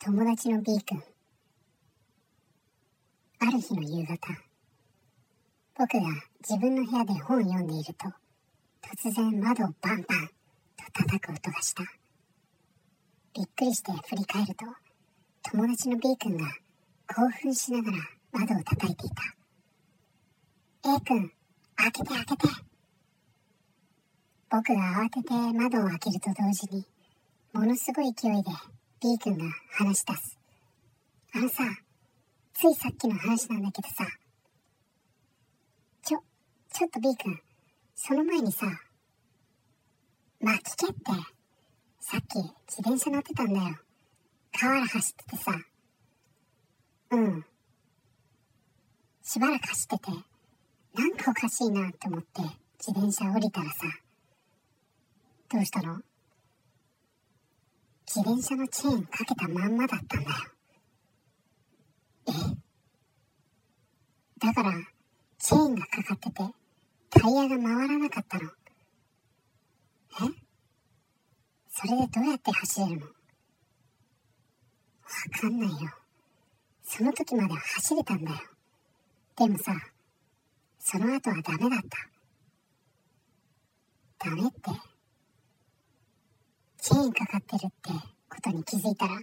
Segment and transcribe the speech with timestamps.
[0.00, 1.02] 友達の B 君。
[3.40, 4.28] ある日の夕方、
[5.76, 6.02] 僕が
[6.48, 8.06] 自分の部屋で本を読んでいると、
[8.80, 10.28] 突然窓をバンバン
[10.76, 11.82] と叩く音がした。
[13.34, 14.66] びっくりして振り返ると、
[15.50, 16.46] 友達の B 君が
[17.08, 17.98] 興奮しながら
[18.30, 20.94] 窓を叩いていた。
[20.94, 21.32] A 君、
[21.74, 22.48] 開けて開けて。
[24.48, 26.86] 僕が慌てて窓を開けると同時に、
[27.52, 28.50] ものすごい勢いで
[29.00, 30.38] B 君が話し出す。
[31.34, 31.64] あのさ、
[32.52, 34.04] ついさっきの話なんだけどさ、
[36.02, 36.18] ちょ、
[36.72, 37.38] ちょっと B 君、
[37.94, 38.66] その前にさ、
[40.40, 40.96] まあ聞けって、
[42.00, 43.76] さっき自転車乗ってたんだよ。
[44.58, 45.52] 河原走っててさ、
[47.10, 47.44] うん。
[49.22, 50.10] しばらく走ってて、
[50.94, 52.42] なんかおかしいなって思って
[52.78, 53.76] 自転車降りたらさ、
[55.50, 56.00] どうしたの？
[58.08, 60.36] 自転車のチェーンかけたまんまだったんだよ。
[62.28, 62.32] え
[64.40, 64.72] だから、
[65.38, 66.42] チェーンがかかってて、
[67.10, 68.48] タイヤが回らなかったの。
[68.48, 68.52] え？
[71.70, 73.06] それでどうやって走れるの？
[73.06, 73.12] わ
[75.40, 75.76] かんないよ。
[76.82, 78.38] その時までは走れたんだよ。
[79.36, 79.72] でもさ、
[80.78, 81.80] その後はダメだっ
[84.18, 84.28] た。
[84.30, 84.70] ダメって、
[86.98, 87.92] チェーンかかってるって
[88.28, 89.20] ことに気づいたら、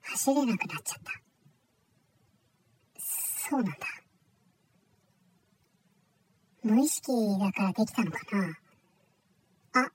[0.00, 1.12] 走れなくなっちゃった。
[2.98, 3.78] そうなんだ。
[6.62, 9.90] 無意識だからできたのかなあ、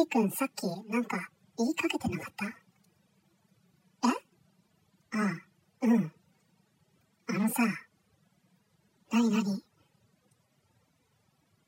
[0.00, 2.46] A 君さっきなんか言いかけてなかった？
[2.46, 2.52] え？
[5.12, 5.42] ああ、
[5.82, 6.12] うん。
[7.28, 7.62] あのさ、
[9.12, 9.62] なになに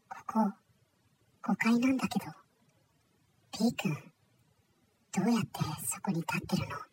[0.09, 0.41] ここ、
[1.43, 2.25] 5階なんだけど、
[3.53, 4.08] P 君、
[5.19, 6.88] どうやってそこに立ってるの？